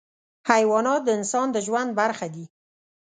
[0.51, 2.45] حیوانات د انسان د ژوند برخه دي.